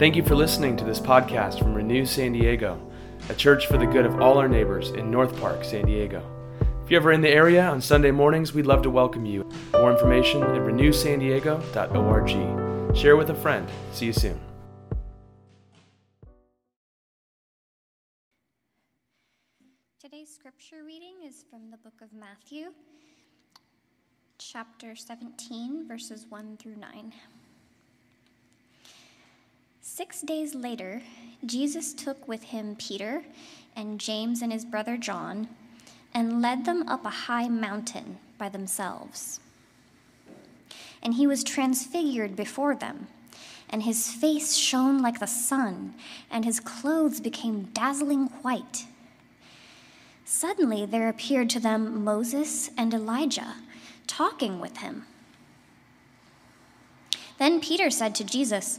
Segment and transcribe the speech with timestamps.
[0.00, 2.80] Thank you for listening to this podcast from Renew San Diego,
[3.28, 6.24] a church for the good of all our neighbors in North Park, San Diego.
[6.82, 9.46] If you're ever in the area on Sunday mornings, we'd love to welcome you.
[9.74, 12.96] More information at renewsandiego.org.
[12.96, 13.68] Share with a friend.
[13.92, 14.40] See you soon.
[20.00, 22.72] Today's scripture reading is from the book of Matthew,
[24.38, 27.12] chapter 17, verses 1 through 9.
[29.92, 31.02] Six days later,
[31.44, 33.24] Jesus took with him Peter
[33.74, 35.48] and James and his brother John
[36.14, 39.40] and led them up a high mountain by themselves.
[41.02, 43.08] And he was transfigured before them,
[43.68, 45.94] and his face shone like the sun,
[46.30, 48.86] and his clothes became dazzling white.
[50.24, 53.56] Suddenly there appeared to them Moses and Elijah
[54.06, 55.04] talking with him.
[57.38, 58.78] Then Peter said to Jesus,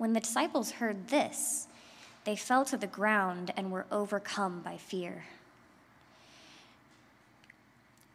[0.00, 1.68] When the disciples heard this,
[2.24, 5.24] they fell to the ground and were overcome by fear.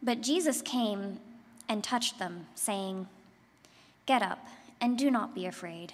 [0.02, 1.20] But Jesus came
[1.70, 3.08] and touched them, saying,
[4.08, 4.48] Get up
[4.82, 5.94] and do not be afraid.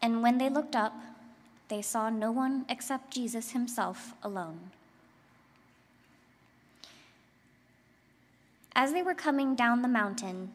[0.00, 0.94] And when they looked up,
[1.66, 4.70] they saw no one except Jesus himself alone.
[8.76, 10.52] As they were coming down the mountain,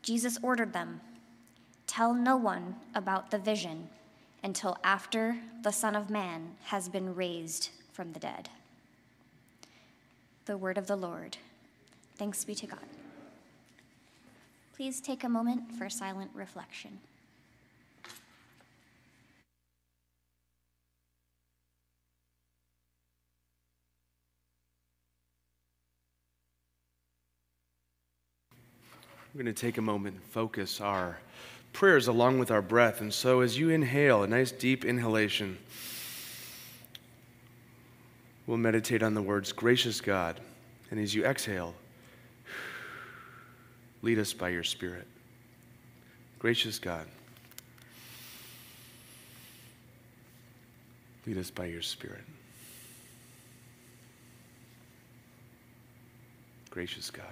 [0.00, 1.02] Jesus ordered them
[1.90, 3.88] Tell no one about the vision
[4.44, 8.48] until after the Son of Man has been raised from the dead.
[10.44, 11.38] The word of the Lord.
[12.14, 12.86] Thanks be to God.
[14.76, 17.00] Please take a moment for silent reflection.
[29.34, 31.18] We're going to take a moment and focus our
[31.72, 33.00] prayers along with our breath.
[33.00, 35.58] And so, as you inhale, a nice deep inhalation,
[38.46, 40.40] we'll meditate on the words, Gracious God.
[40.90, 41.74] And as you exhale,
[44.02, 45.06] lead us by your Spirit.
[46.38, 47.06] Gracious God,
[51.26, 52.24] lead us by your Spirit.
[56.70, 57.26] Gracious God.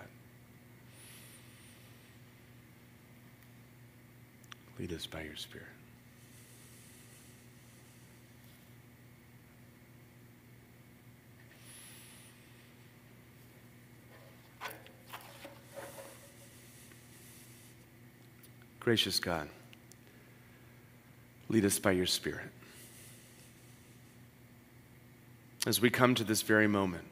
[4.78, 5.66] Lead us by your Spirit.
[18.78, 19.49] Gracious God,
[21.50, 22.49] lead us by your Spirit.
[25.67, 27.05] As we come to this very moment,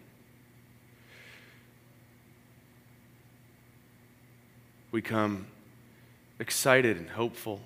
[4.91, 5.49] we come
[6.39, 7.61] excited and hopeful,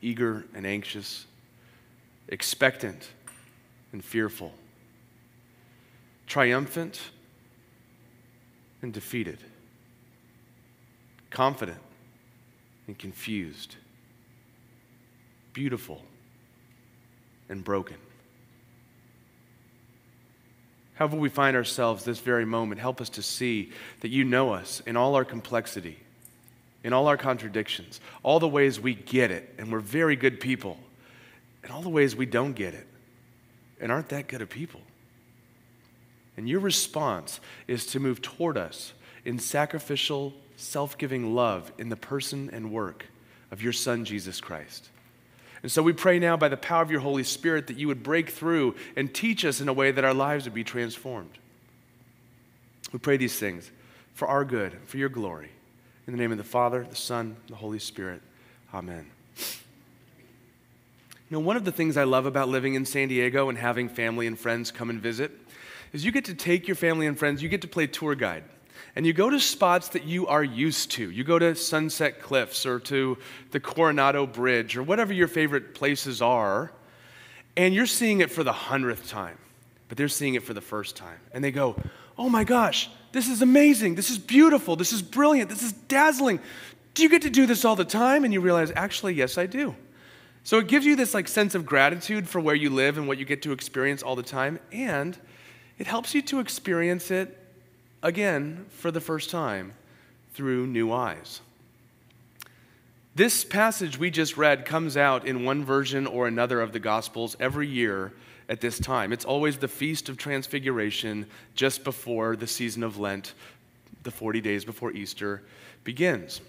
[0.00, 1.26] eager and anxious,
[2.28, 3.08] expectant
[3.92, 4.52] and fearful,
[6.26, 7.00] triumphant
[8.82, 9.38] and defeated,
[11.30, 11.80] confident
[12.86, 13.76] and confused,
[15.52, 16.02] beautiful
[17.48, 17.96] and broken.
[20.94, 24.80] However, we find ourselves this very moment, help us to see that you know us
[24.86, 25.98] in all our complexity
[26.84, 30.78] in all our contradictions, all the ways we get it, and we're very good people,
[31.62, 32.86] and all the ways we don't get it,
[33.80, 34.82] and aren't that good of people.
[36.36, 38.92] And your response is to move toward us
[39.24, 43.06] in sacrificial, self giving love in the person and work
[43.50, 44.90] of your Son, Jesus Christ.
[45.62, 48.02] And so we pray now by the power of your Holy Spirit that you would
[48.02, 51.38] break through and teach us in a way that our lives would be transformed.
[52.92, 53.70] We pray these things
[54.12, 55.50] for our good, for your glory.
[56.06, 58.20] In the name of the Father, the Son, the Holy Spirit.
[58.74, 59.06] Amen.
[59.38, 59.54] You
[61.30, 64.26] know, one of the things I love about living in San Diego and having family
[64.26, 65.32] and friends come and visit
[65.94, 68.44] is you get to take your family and friends, you get to play tour guide.
[68.96, 71.10] And you go to spots that you are used to.
[71.10, 73.16] You go to Sunset Cliffs or to
[73.50, 76.70] the Coronado Bridge or whatever your favorite places are,
[77.56, 79.38] and you're seeing it for the hundredth time,
[79.88, 81.18] but they're seeing it for the first time.
[81.32, 81.76] And they go,
[82.16, 83.94] Oh my gosh, this is amazing.
[83.94, 84.76] This is beautiful.
[84.76, 85.50] This is brilliant.
[85.50, 86.40] This is dazzling.
[86.94, 88.24] Do you get to do this all the time?
[88.24, 89.74] And you realize, actually, yes, I do.
[90.44, 93.18] So it gives you this like sense of gratitude for where you live and what
[93.18, 95.18] you get to experience all the time, and
[95.78, 97.38] it helps you to experience it
[98.02, 99.72] again for the first time
[100.34, 101.40] through new eyes.
[103.14, 107.36] This passage we just read comes out in one version or another of the Gospels
[107.40, 108.12] every year
[108.48, 109.12] at this time.
[109.12, 113.34] It's always the Feast of Transfiguration just before the season of Lent,
[114.02, 115.42] the 40 days before Easter
[115.84, 116.40] begins.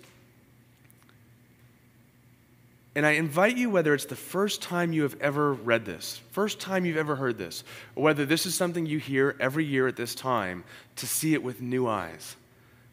[2.96, 6.62] And I invite you, whether it's the first time you have ever read this, first
[6.62, 7.64] time you've ever heard this,
[7.96, 10.64] or whether this is something you hear every year at this time,
[10.96, 12.38] to see it with new eyes,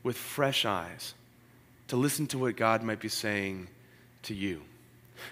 [0.02, 1.14] with fresh eyes
[1.92, 3.68] to listen to what God might be saying
[4.22, 4.62] to you.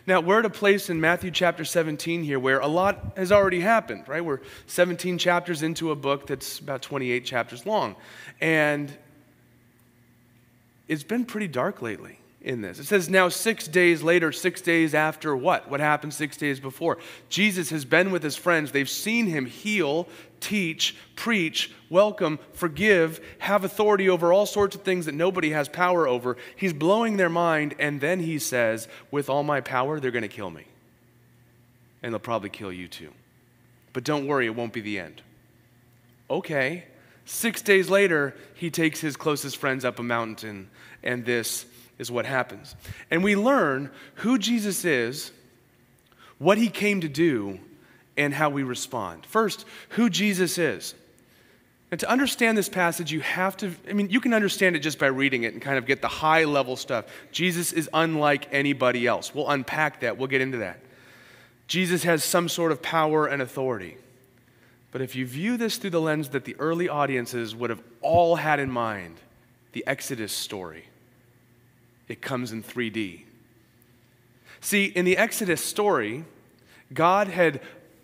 [0.06, 3.60] Now, we're at a place in Matthew chapter 17 here where a lot has already
[3.60, 4.24] happened, right?
[4.24, 7.96] We're 17 chapters into a book that's about 28 chapters long.
[8.40, 8.96] And
[10.88, 12.78] it's been pretty dark lately in this.
[12.78, 15.70] It says now six days later, six days after what?
[15.70, 16.98] What happened six days before?
[17.28, 18.72] Jesus has been with his friends.
[18.72, 20.08] They've seen him heal,
[20.40, 26.08] teach, preach, welcome, forgive, have authority over all sorts of things that nobody has power
[26.08, 26.36] over.
[26.56, 30.28] He's blowing their mind, and then he says, With all my power, they're going to
[30.28, 30.64] kill me.
[32.02, 33.10] And they'll probably kill you too.
[33.92, 35.20] But don't worry, it won't be the end.
[36.30, 36.84] Okay.
[37.26, 40.70] Six days later, he takes his closest friends up a mountain,
[41.02, 41.64] and this
[42.00, 42.74] is what happens.
[43.10, 45.30] And we learn who Jesus is,
[46.38, 47.60] what he came to do,
[48.16, 49.26] and how we respond.
[49.26, 50.94] First, who Jesus is.
[51.90, 54.98] And to understand this passage, you have to, I mean, you can understand it just
[54.98, 57.06] by reading it and kind of get the high level stuff.
[57.32, 59.34] Jesus is unlike anybody else.
[59.34, 60.80] We'll unpack that, we'll get into that.
[61.66, 63.96] Jesus has some sort of power and authority.
[64.92, 68.36] But if you view this through the lens that the early audiences would have all
[68.36, 69.16] had in mind,
[69.72, 70.89] the Exodus story,
[72.10, 73.22] it comes in 3D.
[74.60, 76.24] See, in the Exodus story,
[76.92, 77.60] God had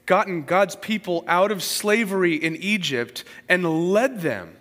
[0.06, 4.56] gotten God's people out of slavery in Egypt and led them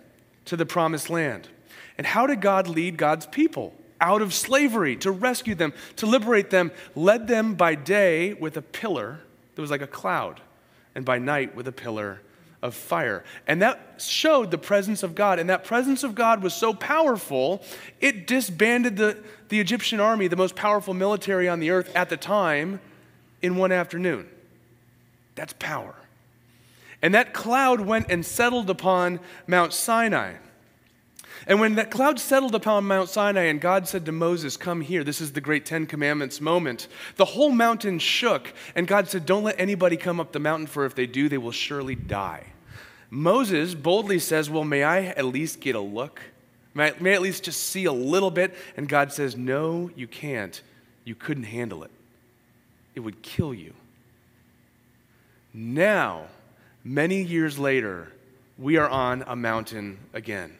[0.46, 1.48] to the promised land.
[1.96, 3.72] And how did God lead God's people?
[4.00, 8.62] Out of slavery, to rescue them, to liberate them, led them by day with a
[8.62, 9.20] pillar
[9.54, 10.40] that was like a cloud,
[10.94, 12.20] and by night with a pillar
[12.62, 13.24] of fire.
[13.46, 15.38] And that showed the presence of God.
[15.38, 17.62] And that presence of God was so powerful,
[18.00, 19.18] it disbanded the,
[19.48, 22.80] the Egyptian army, the most powerful military on the earth at the time,
[23.42, 24.28] in one afternoon.
[25.34, 25.94] That's power.
[27.02, 30.34] And that cloud went and settled upon Mount Sinai.
[31.46, 35.04] And when that cloud settled upon Mount Sinai and God said to Moses, Come here,
[35.04, 38.52] this is the great Ten Commandments moment, the whole mountain shook.
[38.74, 41.38] And God said, Don't let anybody come up the mountain, for if they do, they
[41.38, 42.52] will surely die.
[43.10, 46.20] Moses boldly says, Well, may I at least get a look?
[46.74, 48.54] May I, may I at least just see a little bit?
[48.76, 50.60] And God says, No, you can't.
[51.04, 51.90] You couldn't handle it,
[52.94, 53.74] it would kill you.
[55.54, 56.26] Now,
[56.84, 58.12] many years later,
[58.58, 60.56] we are on a mountain again.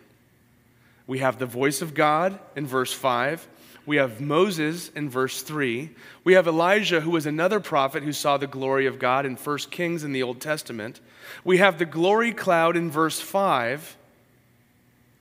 [1.06, 3.46] We have the voice of God in verse 5.
[3.86, 5.90] We have Moses in verse 3.
[6.24, 9.58] We have Elijah, who was another prophet who saw the glory of God in 1
[9.70, 11.00] Kings in the Old Testament.
[11.44, 13.96] We have the glory cloud in verse 5.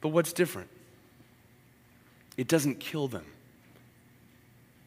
[0.02, 0.70] But what's different?
[2.38, 3.26] It doesn't kill them,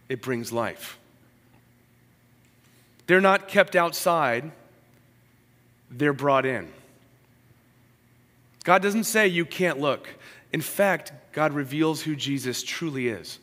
[0.09, 0.99] it brings life.
[3.07, 4.51] They're not kept outside,
[5.91, 6.69] they're brought in.
[8.65, 10.09] God doesn't say you can't look.
[10.53, 13.39] In fact, God reveals who Jesus truly is.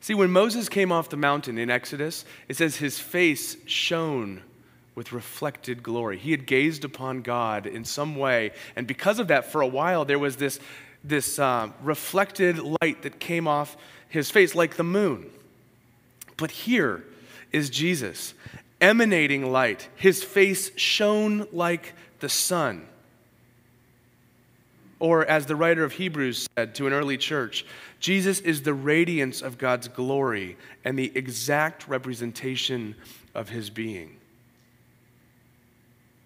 [0.00, 4.42] See, when Moses came off the mountain in Exodus, it says his face shone
[4.94, 6.16] with reflected glory.
[6.16, 10.04] He had gazed upon God in some way, and because of that, for a while,
[10.04, 10.60] there was this,
[11.02, 13.76] this uh, reflected light that came off
[14.08, 15.28] his face like the moon.
[16.36, 17.02] But here
[17.50, 18.32] is Jesus,
[18.80, 19.88] emanating light.
[19.96, 22.86] His face shone like the sun.
[24.98, 27.66] Or, as the writer of Hebrews said to an early church,
[28.00, 32.94] Jesus is the radiance of God's glory and the exact representation
[33.34, 34.16] of his being.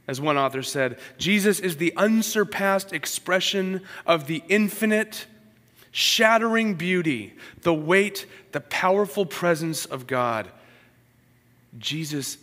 [0.06, 5.26] As one author said, Jesus is the unsurpassed expression of the infinite,
[5.90, 10.48] shattering beauty, the weight, the powerful presence of God.
[11.78, 12.38] Jesus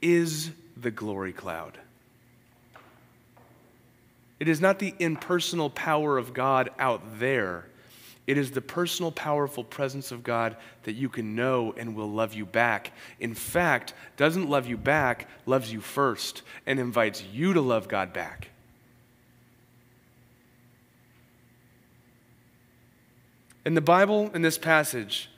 [0.00, 1.78] is the glory cloud.
[4.40, 7.66] It is not the impersonal power of God out there.
[8.26, 12.32] It is the personal, powerful presence of God that you can know and will love
[12.32, 12.92] you back.
[13.18, 18.12] In fact, doesn't love you back, loves you first, and invites you to love God
[18.12, 18.50] back.
[23.64, 25.28] And the Bible in this passage,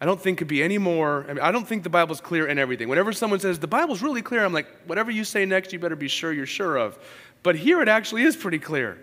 [0.00, 2.46] I don't think could be any more, I, mean, I don't think the Bible's clear
[2.46, 2.88] in everything.
[2.88, 5.96] Whenever someone says, the Bible's really clear, I'm like, whatever you say next, you better
[5.96, 6.98] be sure you're sure of.
[7.42, 9.02] But here it actually is pretty clear.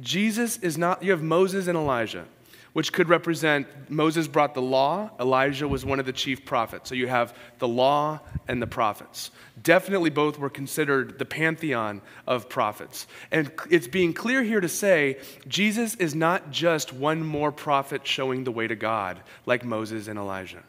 [0.00, 2.26] Jesus is not, you have Moses and Elijah
[2.72, 6.88] which could represent Moses brought the law, Elijah was one of the chief prophets.
[6.88, 9.32] So you have the law and the prophets.
[9.60, 13.06] Definitely both were considered the pantheon of prophets.
[13.30, 15.18] And it's being clear here to say
[15.48, 20.16] Jesus is not just one more prophet showing the way to God like Moses and
[20.16, 20.62] Elijah.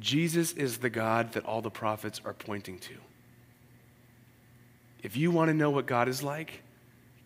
[0.00, 2.94] Jesus is the God that all the prophets are pointing to.
[5.02, 6.62] If you want to know what God is like,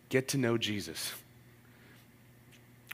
[0.08, 1.12] get to know Jesus.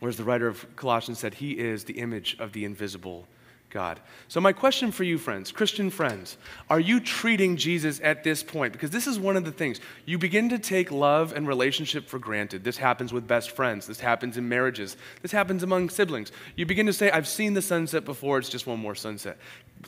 [0.00, 3.26] Whereas the writer of Colossians said, He is the image of the invisible
[3.70, 4.00] God.
[4.28, 6.38] So, my question for you, friends, Christian friends,
[6.70, 8.72] are you treating Jesus at this point?
[8.72, 9.80] Because this is one of the things.
[10.06, 12.64] You begin to take love and relationship for granted.
[12.64, 16.32] This happens with best friends, this happens in marriages, this happens among siblings.
[16.56, 19.37] You begin to say, I've seen the sunset before, it's just one more sunset.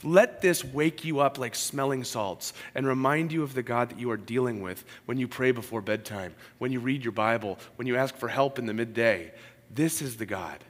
[0.05, 3.99] Let this wake you up like smelling salts and remind you of the God that
[3.99, 7.89] you are dealing with when you pray before bedtime, when you read your Bible, when
[7.89, 9.33] you ask for help in the midday.
[9.71, 10.63] This is the God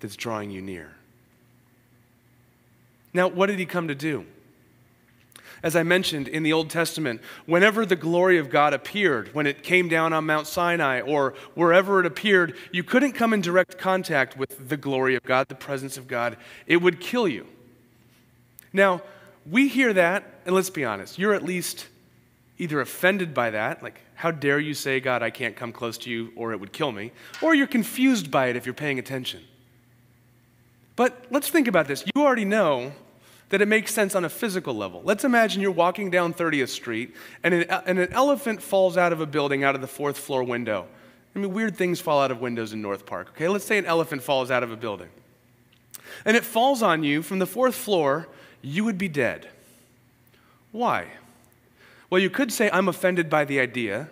[0.00, 0.92] that's drawing you near.
[3.14, 4.26] Now, what did he come to do?
[5.62, 9.62] As I mentioned in the Old Testament, whenever the glory of God appeared, when it
[9.62, 14.36] came down on Mount Sinai or wherever it appeared, you couldn't come in direct contact
[14.36, 16.36] with the glory of God, the presence of God.
[16.66, 17.46] It would kill you.
[18.74, 19.00] Now,
[19.50, 21.86] we hear that, and let's be honest, you're at least
[22.58, 26.10] either offended by that, like, how dare you say, God, I can't come close to
[26.10, 27.12] you or it would kill me?
[27.40, 29.42] Or you're confused by it if you're paying attention.
[30.94, 32.04] But let's think about this.
[32.14, 32.92] You already know
[33.54, 35.00] that it makes sense on a physical level.
[35.04, 39.20] Let's imagine you're walking down 30th Street and an, and an elephant falls out of
[39.20, 40.88] a building out of the fourth floor window.
[41.36, 43.46] I mean, weird things fall out of windows in North Park, okay?
[43.46, 45.08] Let's say an elephant falls out of a building.
[46.24, 48.26] And it falls on you from the fourth floor,
[48.60, 49.46] you would be dead.
[50.72, 51.06] Why?
[52.10, 54.08] Well, you could say, I'm offended by the idea,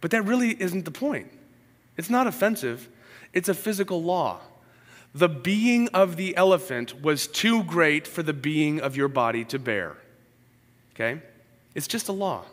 [0.00, 1.32] but that really isn't the point.
[1.96, 2.88] It's not offensive,
[3.32, 4.38] it's a physical law.
[5.18, 9.58] The being of the elephant was too great for the being of your body to
[9.58, 9.96] bear.
[10.94, 11.20] Okay?
[11.74, 12.44] It's just a law.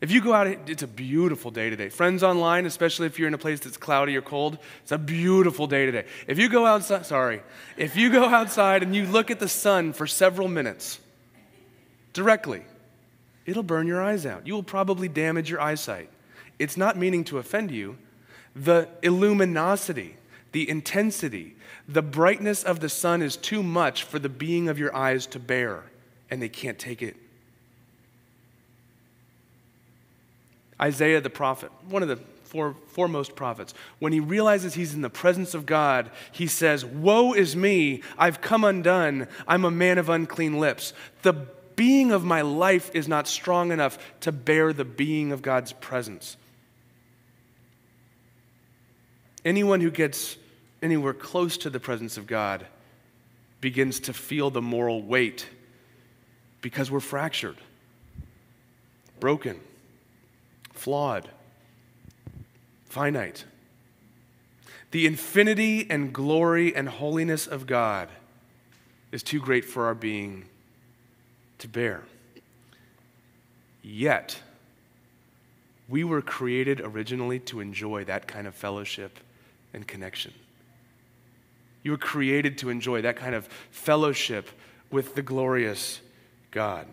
[0.00, 1.88] If you go out, it's a beautiful day today.
[1.88, 5.66] Friends online, especially if you're in a place that's cloudy or cold, it's a beautiful
[5.66, 6.04] day today.
[6.28, 7.42] If you go outside, sorry,
[7.76, 11.00] if you go outside and you look at the sun for several minutes
[12.12, 12.62] directly,
[13.46, 14.46] it'll burn your eyes out.
[14.46, 16.08] You will probably damage your eyesight.
[16.60, 17.98] It's not meaning to offend you.
[18.54, 20.12] The illuminosity,
[20.52, 21.56] the intensity,
[21.88, 25.38] the brightness of the sun is too much for the being of your eyes to
[25.38, 25.84] bear,
[26.30, 27.16] and they can't take it.
[30.80, 35.10] Isaiah the prophet, one of the four, foremost prophets, when he realizes he's in the
[35.10, 40.08] presence of God, he says, Woe is me, I've come undone, I'm a man of
[40.08, 40.92] unclean lips.
[41.22, 41.34] The
[41.76, 46.36] being of my life is not strong enough to bear the being of God's presence.
[49.44, 50.36] Anyone who gets
[50.82, 52.66] anywhere close to the presence of God
[53.60, 55.46] begins to feel the moral weight
[56.60, 57.56] because we're fractured,
[59.18, 59.60] broken,
[60.72, 61.28] flawed,
[62.86, 63.44] finite.
[64.90, 68.08] The infinity and glory and holiness of God
[69.12, 70.46] is too great for our being
[71.58, 72.02] to bear.
[73.82, 74.40] Yet,
[75.88, 79.18] we were created originally to enjoy that kind of fellowship
[79.72, 80.32] and connection.
[81.82, 84.48] You were created to enjoy that kind of fellowship
[84.90, 86.00] with the glorious
[86.50, 86.86] God.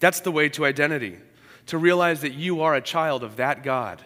[0.00, 1.16] That's the way to identity,
[1.66, 4.02] to realize that you are a child of that God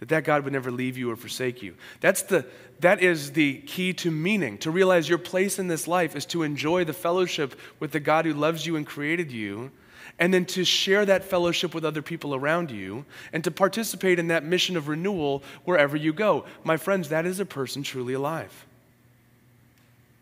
[0.00, 1.74] that that God would never leave you or forsake you.
[2.00, 2.46] That's the,
[2.80, 6.42] that is the key to meaning, to realize your place in this life is to
[6.42, 9.70] enjoy the fellowship with the God who loves you and created you,
[10.20, 14.28] and then to share that fellowship with other people around you, and to participate in
[14.28, 16.44] that mission of renewal wherever you go.
[16.62, 18.66] My friends, that is a person truly alive.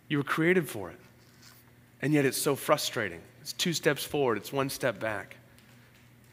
[0.08, 0.98] You were created for it.
[2.00, 3.20] And yet it's so frustrating.
[3.40, 5.36] It's two steps forward, it's one step back.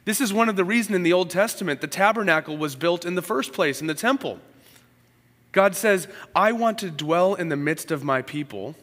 [0.05, 3.15] This is one of the reasons in the Old Testament the tabernacle was built in
[3.15, 4.39] the first place in the temple.
[5.51, 8.75] God says, I want to dwell in the midst of my people,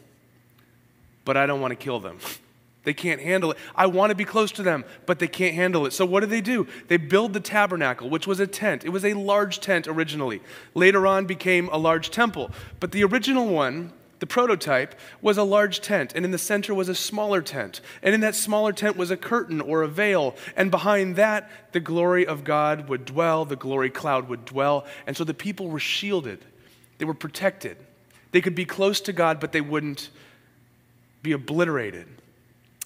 [1.23, 2.19] but I don't want to kill them.
[2.83, 3.57] They can't handle it.
[3.75, 5.93] I want to be close to them, but they can't handle it.
[5.93, 6.67] So, what do they do?
[6.89, 8.83] They build the tabernacle, which was a tent.
[8.83, 10.41] It was a large tent originally.
[10.73, 12.51] Later on, became a large temple.
[12.79, 16.87] But the original one the prototype, was a large tent, and in the center was
[16.87, 17.81] a smaller tent.
[18.01, 21.81] And in that smaller tent was a curtain or a veil, and behind that, the
[21.81, 24.85] glory of God would dwell, the glory cloud would dwell.
[25.05, 26.45] And so the people were shielded,
[26.99, 27.75] they were protected.
[28.31, 30.09] They could be close to God, but they wouldn't
[31.21, 32.07] be obliterated.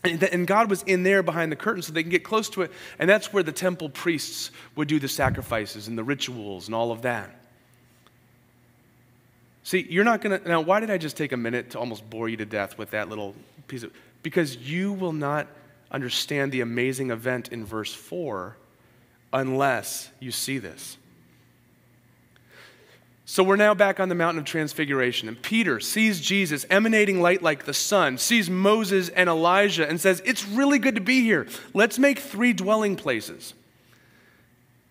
[0.03, 2.71] And God was in there behind the curtain so they can get close to it.
[2.99, 6.91] And that's where the temple priests would do the sacrifices and the rituals and all
[6.91, 7.33] of that.
[9.63, 10.47] See, you're not going to.
[10.47, 12.91] Now, why did I just take a minute to almost bore you to death with
[12.91, 13.35] that little
[13.67, 13.91] piece of.
[14.23, 15.47] Because you will not
[15.91, 18.55] understand the amazing event in verse 4
[19.33, 20.97] unless you see this.
[23.29, 27.43] So we're now back on the mountain of transfiguration, and Peter sees Jesus emanating light
[27.43, 31.45] like the sun, sees Moses and Elijah, and says, It's really good to be here.
[31.73, 33.53] Let's make three dwelling places.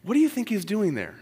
[0.03, 1.15] What do you think he's doing there?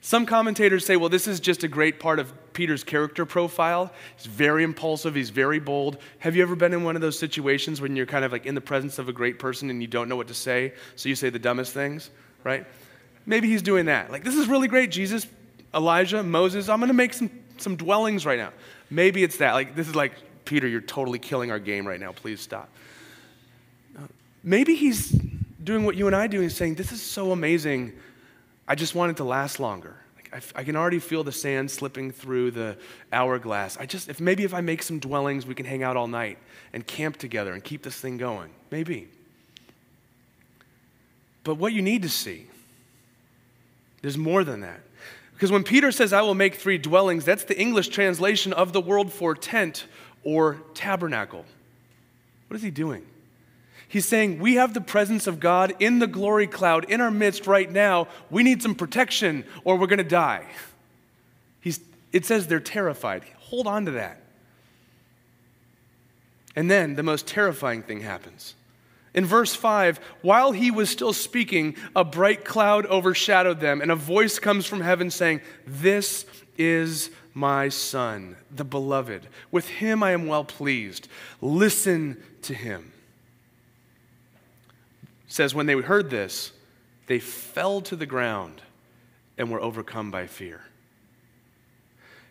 [0.00, 3.92] Some commentators say, well, this is just a great part of Peter's character profile.
[4.16, 5.98] He's very impulsive, he's very bold.
[6.20, 8.54] Have you ever been in one of those situations when you're kind of like in
[8.54, 11.16] the presence of a great person and you don't know what to say, so you
[11.16, 12.10] say the dumbest things,
[12.44, 12.64] right?
[13.26, 14.12] Maybe he's doing that.
[14.12, 15.26] Like, this is really great, Jesus,
[15.74, 18.52] Elijah, Moses, I'm going to make some, some dwellings right now.
[18.90, 19.52] Maybe it's that.
[19.52, 20.12] Like, this is like,
[20.44, 22.12] Peter, you're totally killing our game right now.
[22.12, 22.68] Please stop.
[23.98, 24.02] Uh,
[24.42, 25.10] maybe he's
[25.62, 27.92] doing what you and I do and saying, This is so amazing.
[28.68, 29.96] I just want it to last longer.
[30.16, 32.76] Like I, I, can already feel the sand slipping through the
[33.12, 33.76] hourglass.
[33.76, 36.38] I just, if maybe if I make some dwellings, we can hang out all night
[36.72, 38.50] and camp together and keep this thing going.
[38.70, 39.08] Maybe.
[41.44, 42.48] But what you need to see,
[44.02, 44.80] there's more than that.
[45.36, 48.80] Because when Peter says, I will make three dwellings, that's the English translation of the
[48.80, 49.84] word for tent
[50.24, 51.44] or tabernacle.
[52.48, 53.04] What is he doing?
[53.86, 57.46] He's saying, We have the presence of God in the glory cloud in our midst
[57.46, 58.08] right now.
[58.30, 60.46] We need some protection or we're going to die.
[61.60, 61.80] He's,
[62.14, 63.22] it says they're terrified.
[63.36, 64.22] Hold on to that.
[66.56, 68.54] And then the most terrifying thing happens.
[69.16, 73.96] In verse 5, while he was still speaking, a bright cloud overshadowed them, and a
[73.96, 79.26] voice comes from heaven saying, This is my son, the beloved.
[79.50, 81.08] With him I am well pleased.
[81.40, 82.92] Listen to him
[85.36, 86.52] says when they heard this,
[87.06, 88.62] they fell to the ground
[89.36, 90.62] and were overcome by fear.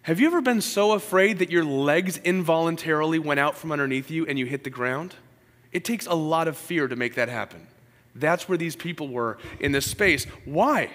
[0.04, 4.26] Have you ever been so afraid that your legs involuntarily went out from underneath you
[4.26, 5.16] and you hit the ground?
[5.76, 7.68] It takes a lot of fear to make that happen.
[8.16, 10.24] That's where these people were in this space.
[10.46, 10.90] Why?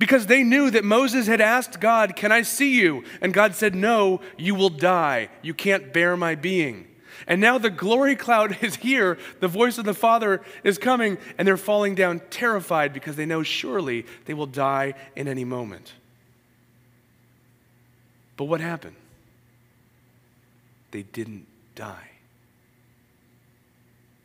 [0.00, 3.04] Because they knew that Moses had asked God, Can I see you?
[3.20, 5.28] And God said, No, you will die.
[5.42, 6.88] You can't bear my being.
[7.28, 9.16] And now the glory cloud is here.
[9.38, 13.44] The voice of the Father is coming, and they're falling down terrified because they know
[13.44, 15.92] surely they will die in any moment.
[18.36, 18.96] But what happened?
[20.90, 22.09] They didn't die.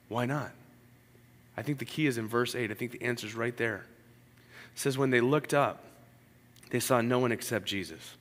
[0.09, 0.51] Why not?
[1.57, 2.71] I think the key is in verse 8.
[2.71, 3.85] I think the answer is right there.
[4.73, 5.83] It says, When they looked up,
[6.69, 8.15] they saw no one except Jesus.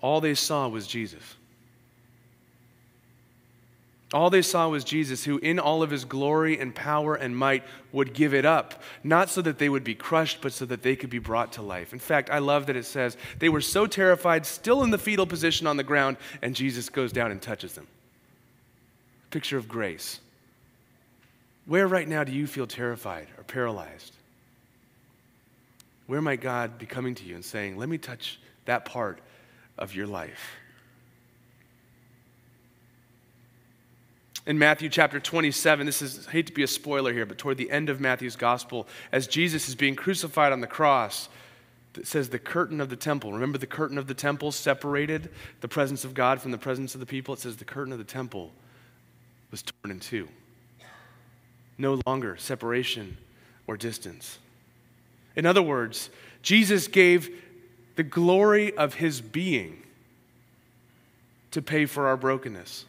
[0.00, 1.36] All they saw was Jesus.
[4.12, 7.64] All they saw was Jesus, who, in all of his glory and power and might,
[7.90, 10.94] would give it up, not so that they would be crushed, but so that they
[10.94, 11.92] could be brought to life.
[11.92, 15.26] In fact, I love that it says they were so terrified, still in the fetal
[15.26, 17.88] position on the ground, and Jesus goes down and touches them.
[19.36, 20.20] Picture of grace.
[21.66, 24.14] Where right now do you feel terrified or paralyzed?
[26.06, 29.18] Where might God be coming to you and saying, Let me touch that part
[29.76, 30.56] of your life?
[34.46, 37.58] in Matthew chapter 27, this is, I hate to be a spoiler here, but toward
[37.58, 41.28] the end of Matthew's gospel, as Jesus is being crucified on the cross,
[41.98, 43.34] it says the curtain of the temple.
[43.34, 45.28] Remember the curtain of the temple separated
[45.60, 47.34] the presence of God from the presence of the people?
[47.34, 48.52] It says the curtain of the temple
[49.56, 50.28] was torn in two.
[51.78, 53.16] No longer separation
[53.66, 54.38] or distance.
[55.34, 56.10] In other words,
[56.42, 57.30] Jesus gave
[57.94, 59.82] the glory of his being
[61.52, 62.84] to pay for our brokenness.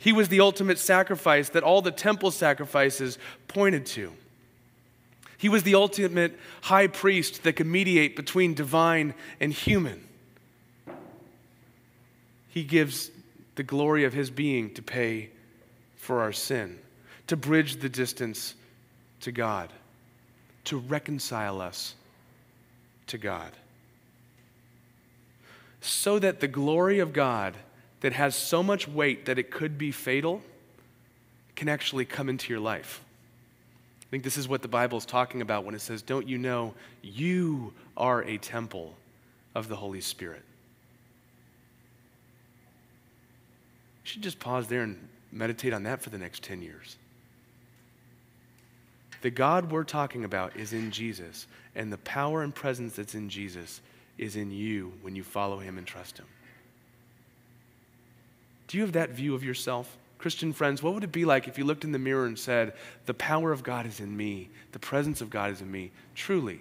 [0.00, 4.14] He was the ultimate sacrifice that all the temple sacrifices pointed to.
[5.38, 10.04] He was the ultimate high priest that could mediate between divine and human.
[12.48, 13.12] He gives
[13.56, 15.30] the glory of his being to pay
[15.96, 16.78] for our sin,
[17.26, 18.54] to bridge the distance
[19.20, 19.72] to God,
[20.64, 21.94] to reconcile us
[23.08, 23.50] to God.
[25.80, 27.56] So that the glory of God
[28.00, 30.42] that has so much weight that it could be fatal
[31.54, 33.02] can actually come into your life.
[34.02, 36.38] I think this is what the Bible is talking about when it says, Don't you
[36.38, 38.94] know you are a temple
[39.54, 40.42] of the Holy Spirit?
[44.06, 46.96] You should just pause there and meditate on that for the next 10 years.
[49.22, 53.28] The God we're talking about is in Jesus, and the power and presence that's in
[53.28, 53.80] Jesus
[54.16, 56.26] is in you when you follow him and trust him.
[58.68, 59.98] Do you have that view of yourself?
[60.18, 62.74] Christian friends, what would it be like if you looked in the mirror and said,
[63.06, 65.90] The power of God is in me, the presence of God is in me?
[66.14, 66.60] Truly.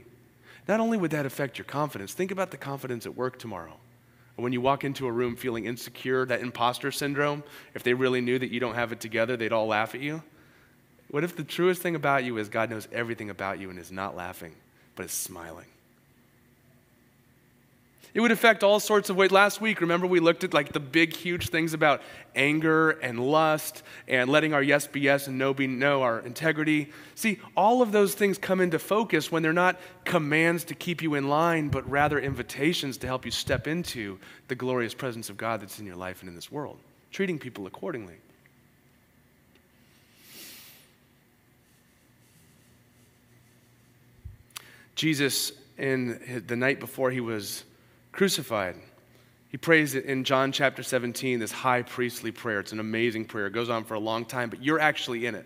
[0.68, 3.78] Not only would that affect your confidence, think about the confidence at work tomorrow.
[4.38, 7.44] Or when you walk into a room feeling insecure, that imposter syndrome,
[7.74, 10.24] if they really knew that you don't have it together, they'd all laugh at you.
[11.10, 13.92] What if the truest thing about you is God knows everything about you and is
[13.92, 14.56] not laughing,
[14.96, 15.68] but is smiling?
[18.16, 19.32] It would affect all sorts of ways.
[19.32, 22.02] Last week, remember, we looked at like the big, huge things about
[22.34, 26.94] anger and lust and letting our yes be yes and no be no, our integrity.
[27.16, 31.16] See, all of those things come into focus when they're not commands to keep you
[31.16, 35.60] in line, but rather invitations to help you step into the glorious presence of God
[35.60, 36.80] that's in your life and in this world,
[37.12, 38.16] treating people accordingly.
[44.96, 47.66] Jesus, in the night before he was
[48.16, 48.76] crucified.
[49.50, 52.60] He prays it in John chapter 17, this high priestly prayer.
[52.60, 53.48] It's an amazing prayer.
[53.48, 55.46] It goes on for a long time, but you're actually in it.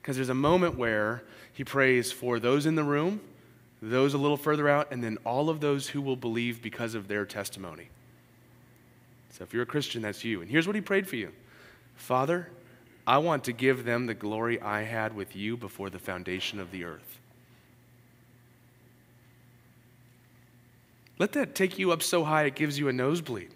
[0.00, 3.20] Because there's a moment where he prays for those in the room,
[3.82, 7.08] those a little further out, and then all of those who will believe because of
[7.08, 7.88] their testimony.
[9.30, 10.42] So if you're a Christian, that's you.
[10.42, 11.32] And here's what he prayed for you
[11.96, 12.48] Father,
[13.06, 16.70] I want to give them the glory I had with you before the foundation of
[16.70, 17.09] the earth.
[21.20, 23.50] Let that take you up so high it gives you a nosebleed,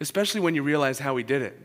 [0.00, 1.56] especially when you realize how he did it.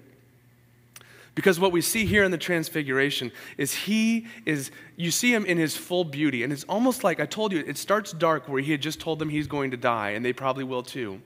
[1.34, 5.58] Because what we see here in the transfiguration is he is, you see him in
[5.58, 6.44] his full beauty.
[6.44, 9.18] And it's almost like I told you, it starts dark where he had just told
[9.18, 11.20] them he's going to die, and they probably will too.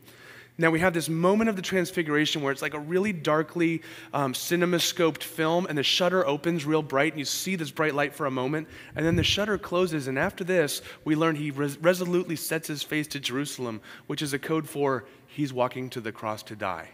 [0.58, 3.82] Now we have this moment of the transfiguration where it's like a really darkly
[4.14, 8.14] um, cinemascoped film, and the shutter opens real bright, and you see this bright light
[8.14, 10.08] for a moment, and then the shutter closes.
[10.08, 14.34] And after this, we learn he res- resolutely sets his face to Jerusalem, which is
[14.34, 16.90] a code for he's walking to the cross to die.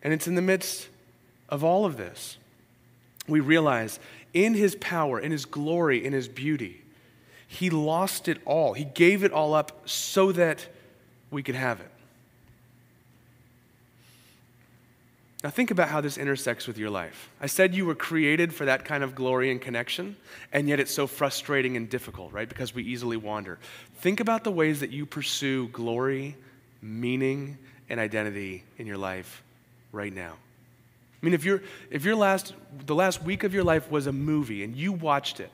[0.00, 0.88] And it's in the midst
[1.48, 2.36] of all of this,
[3.26, 3.98] we realize
[4.32, 6.82] in his power, in his glory, in his beauty,
[7.48, 8.74] he lost it all.
[8.74, 10.68] He gave it all up so that
[11.30, 11.90] we could have it.
[15.44, 17.30] Now, think about how this intersects with your life.
[17.40, 20.16] I said you were created for that kind of glory and connection,
[20.52, 22.48] and yet it's so frustrating and difficult, right?
[22.48, 23.58] Because we easily wander.
[23.96, 26.36] Think about the ways that you pursue glory,
[26.82, 27.58] meaning,
[27.88, 29.42] and identity in your life
[29.92, 30.32] right now.
[31.22, 31.60] I mean, if, you
[31.90, 35.38] if your last, the last week of your life was a movie and you watched
[35.38, 35.50] it,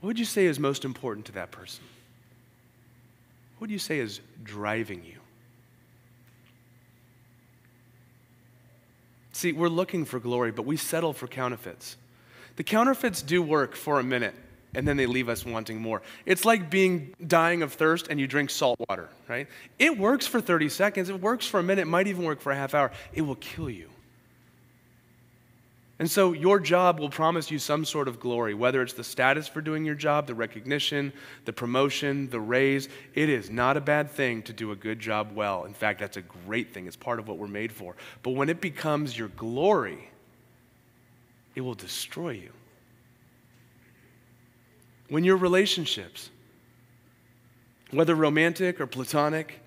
[0.00, 1.84] what would you say is most important to that person?
[3.58, 5.18] What do you say is driving you?
[9.32, 11.96] See, we're looking for glory, but we settle for counterfeits.
[12.56, 14.34] The counterfeits do work for a minute,
[14.74, 16.02] and then they leave us wanting more.
[16.24, 19.48] It's like being dying of thirst and you drink salt water, right?
[19.78, 22.52] It works for 30 seconds, it works for a minute, it might even work for
[22.52, 22.92] a half hour.
[23.12, 23.90] It will kill you.
[25.98, 29.46] And so your job will promise you some sort of glory, whether it's the status
[29.46, 31.12] for doing your job, the recognition,
[31.44, 32.88] the promotion, the raise.
[33.14, 35.64] It is not a bad thing to do a good job well.
[35.64, 36.88] In fact, that's a great thing.
[36.88, 37.94] It's part of what we're made for.
[38.24, 40.10] But when it becomes your glory,
[41.54, 42.50] it will destroy you.
[45.08, 46.30] When your relationships,
[47.92, 49.60] whether romantic or platonic,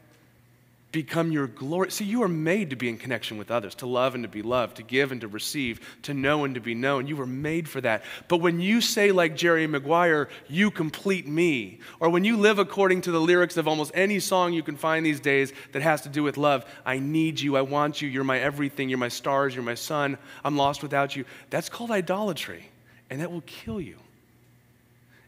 [0.92, 1.92] become your glory.
[1.92, 4.42] See, you are made to be in connection with others, to love and to be
[4.42, 7.08] loved, to give and to receive, to know and to be known.
[7.08, 8.04] You were made for that.
[8.28, 13.02] But when you say, like Jerry Maguire, you complete me, or when you live according
[13.02, 16.10] to the lyrics of almost any song you can find these days that has to
[16.10, 19.54] do with love, I need you, I want you, you're my everything, you're my stars,
[19.54, 22.70] you're my sun, I'm lost without you, that's called idolatry,
[23.10, 23.98] and that will kill you.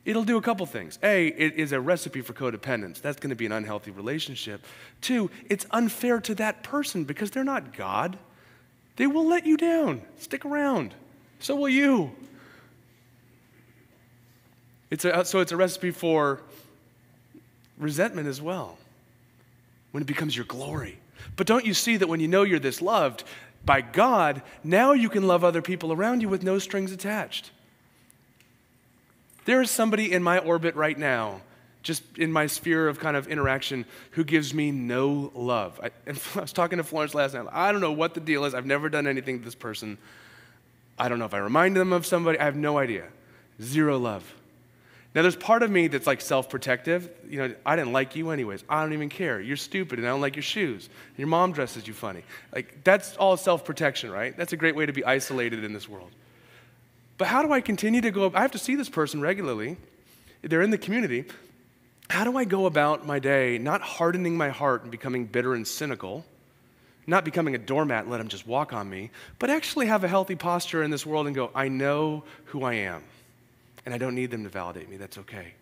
[0.10, 0.98] It'll do a couple things.
[1.04, 3.00] A, it is a recipe for codependence.
[3.00, 4.66] That's going to be an unhealthy relationship.
[5.02, 8.18] Two, it's unfair to that person because they're not God.
[8.96, 10.02] They will let you down.
[10.18, 10.96] Stick around.
[11.40, 12.12] So will you.
[14.90, 16.42] It's a, so it's a recipe for
[17.78, 18.80] resentment as well
[19.92, 20.98] when it becomes your glory.
[21.36, 23.26] But don't you see that when you know you're this loved
[23.64, 27.52] by God, now you can love other people around you with no strings attached?
[29.50, 31.42] There is somebody in my orbit right now,
[31.82, 35.80] just in my sphere of kind of interaction, who gives me no love.
[35.82, 35.88] I,
[36.38, 37.48] I was talking to Florence last night.
[37.52, 38.54] I don't know what the deal is.
[38.54, 39.98] I've never done anything to this person.
[41.00, 42.38] I don't know if I remind them of somebody.
[42.38, 43.08] I have no idea.
[43.60, 44.36] Zero love.
[45.16, 47.10] Now, there's part of me that's like self protective.
[47.28, 48.64] You know, I didn't like you anyways.
[48.70, 49.42] I don't even care.
[49.42, 50.90] You're stupid and I don't like your shoes.
[51.18, 52.22] Your mom dresses you funny.
[52.54, 54.38] Like, that's all self protection, right?
[54.38, 56.12] That's a great way to be isolated in this world.
[57.20, 58.32] But how do I continue to go?
[58.34, 59.76] I have to see this person regularly.
[60.42, 61.26] They're in the community.
[62.10, 65.68] How do I go about my day not hardening my heart and becoming bitter and
[65.68, 66.26] cynical?
[67.06, 70.08] Not becoming a doormat and let them just walk on me, but actually have a
[70.08, 73.04] healthy posture in this world and go, I know who I am.
[73.86, 74.96] And I don't need them to validate me.
[74.96, 75.56] That's okay.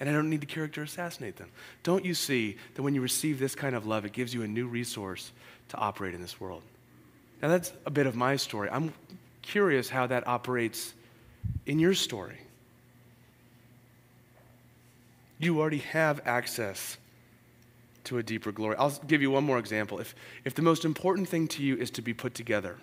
[0.00, 1.50] And I don't need to character assassinate them.
[1.84, 4.48] Don't you see that when you receive this kind of love, it gives you a
[4.48, 5.30] new resource
[5.68, 6.62] to operate in this world?
[7.40, 8.68] Now, that's a bit of my story.
[8.68, 8.92] I'm
[9.42, 10.92] curious how that operates
[11.66, 12.38] in your story.
[15.38, 16.96] You already have access
[18.04, 18.76] to a deeper glory.
[18.78, 19.98] I'll give you one more example.
[19.98, 22.76] If, if the most important thing to you is to be put together,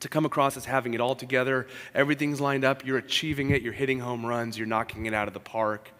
[0.00, 3.72] to come across as having it all together, everything's lined up, you're achieving it, you're
[3.72, 5.90] hitting home runs, you're knocking it out of the park.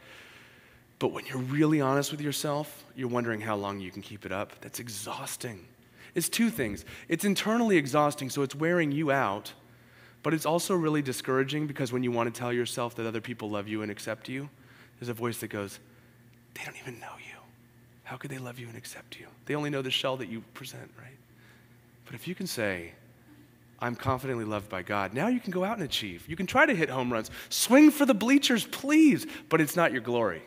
[0.98, 4.32] But when you're really honest with yourself, you're wondering how long you can keep it
[4.32, 4.52] up.
[4.60, 5.66] That's exhausting.
[6.14, 6.84] It's two things.
[7.08, 9.52] It's internally exhausting, so it's wearing you out,
[10.22, 13.50] but it's also really discouraging because when you want to tell yourself that other people
[13.50, 14.48] love you and accept you,
[14.98, 15.78] there's a voice that goes,
[16.54, 17.38] They don't even know you.
[18.04, 19.26] How could they love you and accept you?
[19.46, 21.16] They only know the shell that you present, right?
[22.04, 22.92] But if you can say,
[23.82, 25.14] I'm confidently loved by God.
[25.14, 26.24] Now you can go out and achieve.
[26.28, 27.30] You can try to hit home runs.
[27.48, 30.42] Swing for the bleachers, please, but it's not your glory.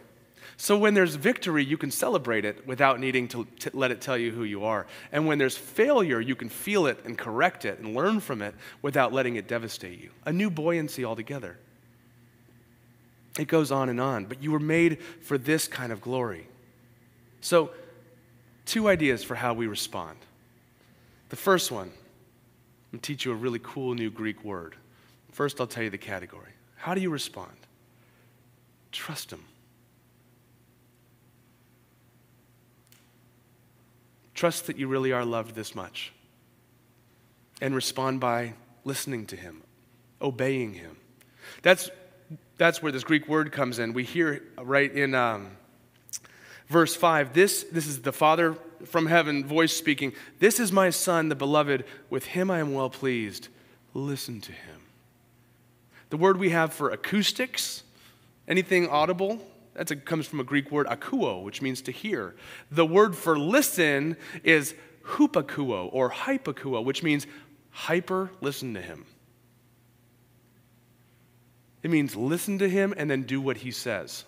[0.57, 4.17] So when there's victory, you can celebrate it without needing to, to, let it tell
[4.17, 4.85] you who you are.
[5.11, 8.53] And when there's failure, you can feel it and correct it and learn from it
[8.81, 10.11] without letting it devastate you.
[10.25, 11.57] A new buoyancy altogether.
[13.39, 16.47] It goes on and on, but you were made for this kind of glory.
[17.41, 17.71] So,
[18.65, 20.17] two ideas for how we respond.
[21.29, 24.75] The first one I'm going to teach you a really cool new Greek word.
[25.31, 26.51] First, I'll tell you the category.
[26.75, 27.57] How do you respond?
[28.91, 29.43] Trust Him.
[34.43, 36.11] Trust that you really are loved this much.
[37.61, 39.61] And respond by listening to Him,
[40.21, 40.97] obeying Him.
[41.61, 41.89] That's,
[42.57, 43.93] that's where this Greek word comes in.
[43.93, 45.51] We hear right in um,
[46.67, 51.29] verse 5 this, this is the Father from heaven, voice speaking, This is my Son,
[51.29, 51.85] the beloved.
[52.09, 53.47] With him I am well pleased.
[53.93, 54.81] Listen to him.
[56.09, 57.83] The word we have for acoustics,
[58.45, 59.39] anything audible,
[59.75, 62.35] that comes from a Greek word akuo, which means to hear.
[62.71, 67.27] The word for listen is hupakuo or hypakuo, which means
[67.71, 69.05] hyper listen to him.
[71.81, 74.23] It means listen to him and then do what he says.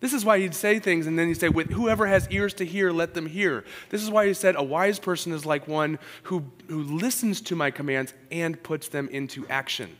[0.00, 2.64] This is why he'd say things and then he'd say, With whoever has ears to
[2.64, 3.64] hear, let them hear.
[3.90, 7.56] This is why he said, A wise person is like one who, who listens to
[7.56, 9.96] my commands and puts them into action.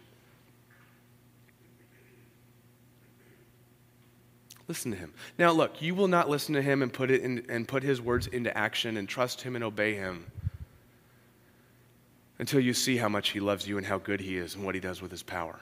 [4.71, 5.13] Listen to him.
[5.37, 8.01] Now, look, you will not listen to him and put, it in, and put his
[8.01, 10.31] words into action and trust him and obey him
[12.39, 14.77] until you see how much he loves you and how good he is and what
[14.77, 15.59] he does with his power.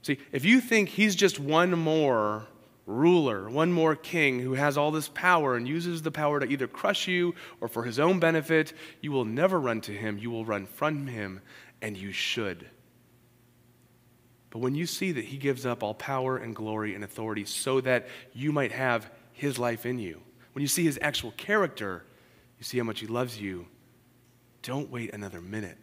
[0.00, 2.46] See, if you think he's just one more
[2.86, 6.66] ruler, one more king who has all this power and uses the power to either
[6.66, 10.16] crush you or for his own benefit, you will never run to him.
[10.16, 11.42] You will run from him,
[11.82, 12.70] and you should.
[14.50, 17.80] But when you see that he gives up all power and glory and authority so
[17.82, 20.20] that you might have his life in you,
[20.52, 22.04] when you see his actual character,
[22.58, 23.66] you see how much he loves you,
[24.62, 25.78] don't wait another minute.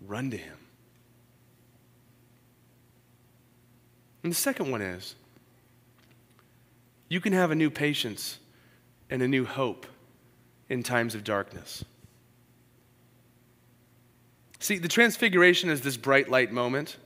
[0.00, 0.56] Run to him.
[4.22, 5.14] And the second one is
[7.08, 8.38] you can have a new patience
[9.10, 9.86] and a new hope
[10.68, 11.84] in times of darkness.
[14.60, 16.96] See, the transfiguration is this bright light moment,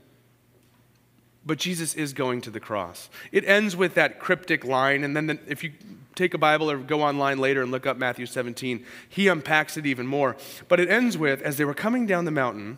[1.49, 3.09] but Jesus is going to the cross.
[3.33, 5.73] It ends with that cryptic line, and then the, if you
[6.15, 9.87] take a Bible or go online later and look up Matthew 17, he unpacks it
[9.87, 10.37] even more.
[10.69, 12.77] But it ends with as they were coming down the mountain,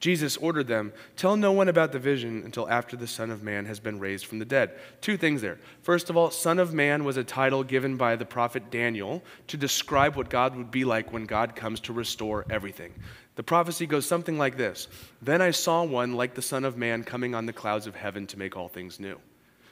[0.00, 3.66] Jesus ordered them, Tell no one about the vision until after the Son of Man
[3.66, 4.72] has been raised from the dead.
[5.00, 5.58] Two things there.
[5.82, 9.56] First of all, Son of Man was a title given by the prophet Daniel to
[9.56, 12.94] describe what God would be like when God comes to restore everything.
[13.38, 14.88] The prophecy goes something like this
[15.22, 18.26] Then I saw one like the Son of Man coming on the clouds of heaven
[18.26, 19.16] to make all things new.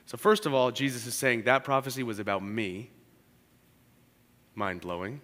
[0.06, 2.90] So, first of all, Jesus is saying that prophecy was about me.
[4.54, 5.20] Mind blowing.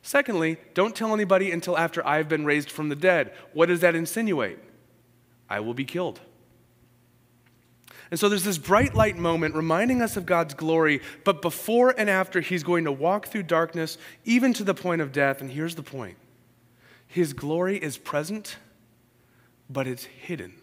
[0.00, 3.34] Secondly, don't tell anybody until after I've been raised from the dead.
[3.52, 4.58] What does that insinuate?
[5.50, 6.22] I will be killed.
[8.10, 12.08] And so there's this bright light moment reminding us of God's glory, but before and
[12.08, 15.42] after, he's going to walk through darkness, even to the point of death.
[15.42, 16.16] And here's the point
[17.14, 18.56] His glory is present,
[19.70, 20.54] but it's hidden.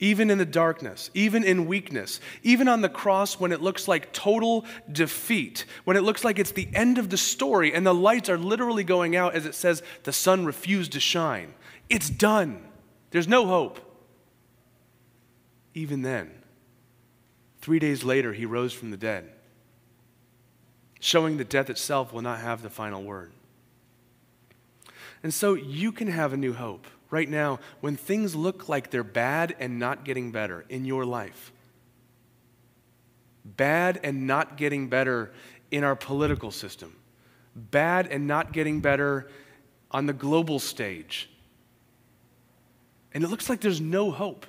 [0.00, 4.14] Even in the darkness, even in weakness, even on the cross when it looks like
[4.14, 8.30] total defeat, when it looks like it's the end of the story and the lights
[8.30, 11.52] are literally going out as it says the sun refused to shine.
[11.90, 12.66] It's done.
[13.10, 13.80] There's no hope.
[15.74, 16.30] Even then,
[17.60, 19.30] three days later, he rose from the dead,
[21.00, 23.32] showing that death itself will not have the final word.
[25.26, 29.02] And so you can have a new hope right now when things look like they're
[29.02, 31.52] bad and not getting better in your life.
[33.44, 35.32] Bad and not getting better
[35.72, 36.94] in our political system.
[37.56, 39.28] Bad and not getting better
[39.90, 41.28] on the global stage.
[43.12, 44.46] And it looks like there's no hope.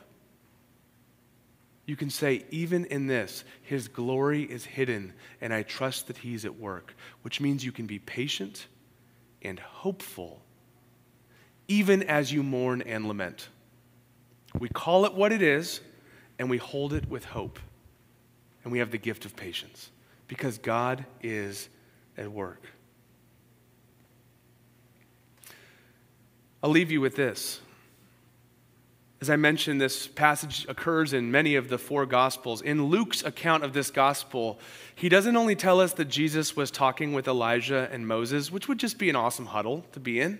[1.87, 6.45] You can say, even in this, His glory is hidden, and I trust that He's
[6.45, 8.67] at work, which means you can be patient
[9.41, 10.43] and hopeful
[11.67, 13.49] even as you mourn and lament.
[14.59, 15.81] We call it what it is,
[16.39, 17.59] and we hold it with hope.
[18.63, 19.91] And we have the gift of patience
[20.27, 21.69] because God is
[22.17, 22.61] at work.
[26.61, 27.61] I'll leave you with this.
[29.19, 32.61] As I mentioned, this passage occurs in many of the four Gospels.
[32.61, 34.59] In Luke's account of this Gospel,
[34.95, 38.77] he doesn't only tell us that Jesus was talking with Elijah and Moses, which would
[38.77, 40.39] just be an awesome huddle to be in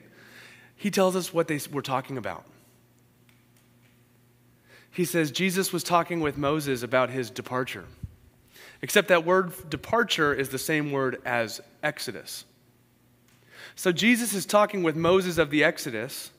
[0.78, 2.46] he tells us what they were talking about.
[4.92, 7.86] He says Jesus was talking with Moses about his departure.
[8.82, 12.46] Except that word departure is the same word as Exodus.
[13.76, 16.32] So Jesus is talking with Moses of the Exodus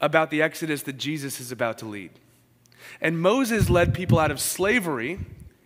[0.00, 2.10] about the Exodus that Jesus is about to lead.
[3.00, 5.18] And Moses led people out of slavery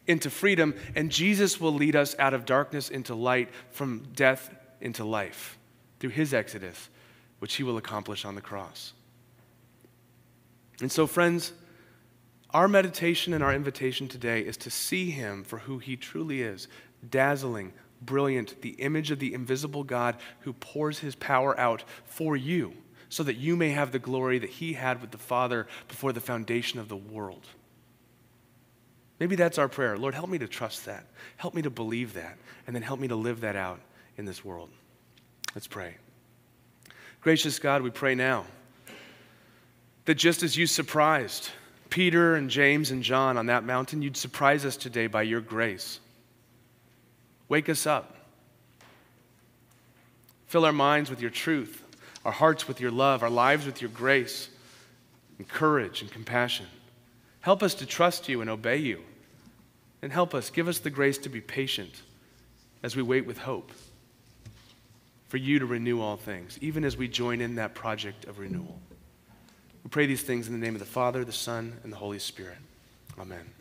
[0.06, 5.04] into freedom, and Jesus will lead us out of darkness into light, from death into
[5.04, 5.58] life
[5.98, 6.90] through his Exodus
[7.38, 8.92] which he will accomplish on the cross.
[10.80, 11.52] And so, friends,
[12.50, 16.68] our meditation and our invitation today is to see him for who he truly is
[17.10, 17.72] dazzling,
[18.02, 22.72] brilliant, the image of the invisible God who pours his power out for you
[23.08, 26.20] so that you may have the glory that he had with the Father before the
[26.20, 27.46] foundation of the world.
[29.20, 29.96] Maybe that's our prayer.
[29.96, 31.06] Lord, help me to trust that.
[31.36, 32.36] Help me to believe that.
[32.66, 33.80] And then help me to live that out
[34.16, 34.68] in this world.
[35.54, 35.96] Let's pray.
[37.20, 38.44] Gracious God, we pray now
[40.04, 41.50] that just as you surprised
[41.90, 46.00] Peter and James and John on that mountain, you'd surprise us today by your grace.
[47.48, 48.16] Wake us up.
[50.46, 51.82] Fill our minds with your truth,
[52.24, 54.48] our hearts with your love, our lives with your grace
[55.38, 56.66] and courage and compassion.
[57.40, 59.02] Help us to trust you and obey you.
[60.02, 62.02] And help us, give us the grace to be patient
[62.82, 63.72] as we wait with hope
[65.28, 68.80] for you to renew all things, even as we join in that project of renewal.
[69.82, 72.18] We pray these things in the name of the Father, the Son, and the Holy
[72.18, 72.58] Spirit.
[73.18, 73.55] Amen.